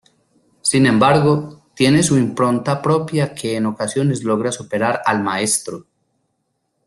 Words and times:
Sin 0.63 0.87
embargo, 0.87 1.65
tiene 1.75 2.01
su 2.01 2.17
impronta 2.17 2.81
propia 2.81 3.35
que 3.35 3.55
en 3.57 3.67
ocasiones 3.67 4.23
logra 4.23 4.51
superar 4.51 4.99
al 5.05 5.21
maestro. 5.21 5.85